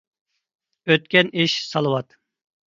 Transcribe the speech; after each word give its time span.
ئۆتكەن 0.95 1.29
ئىش 1.43 1.59
سالاۋات. 1.67 2.19